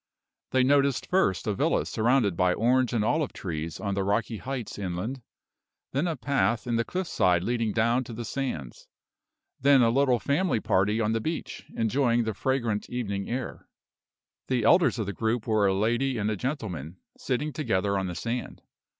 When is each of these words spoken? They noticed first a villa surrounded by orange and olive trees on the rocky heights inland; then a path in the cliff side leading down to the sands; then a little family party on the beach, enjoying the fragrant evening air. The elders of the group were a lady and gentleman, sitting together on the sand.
They 0.49 0.63
noticed 0.63 1.05
first 1.05 1.45
a 1.45 1.53
villa 1.53 1.85
surrounded 1.85 2.35
by 2.35 2.55
orange 2.55 2.91
and 2.91 3.05
olive 3.05 3.33
trees 3.33 3.79
on 3.79 3.93
the 3.93 4.03
rocky 4.03 4.37
heights 4.37 4.79
inland; 4.79 5.21
then 5.91 6.07
a 6.07 6.15
path 6.15 6.65
in 6.65 6.75
the 6.75 6.83
cliff 6.83 7.05
side 7.05 7.43
leading 7.43 7.71
down 7.71 8.03
to 8.05 8.13
the 8.13 8.25
sands; 8.25 8.87
then 9.59 9.83
a 9.83 9.91
little 9.91 10.17
family 10.19 10.59
party 10.59 10.99
on 10.99 11.11
the 11.11 11.21
beach, 11.21 11.67
enjoying 11.75 12.23
the 12.23 12.33
fragrant 12.33 12.89
evening 12.89 13.29
air. 13.29 13.67
The 14.47 14.63
elders 14.63 14.97
of 14.97 15.05
the 15.05 15.13
group 15.13 15.45
were 15.45 15.67
a 15.67 15.73
lady 15.75 16.17
and 16.17 16.35
gentleman, 16.35 16.97
sitting 17.15 17.53
together 17.53 17.95
on 17.95 18.07
the 18.07 18.15
sand. 18.15 18.63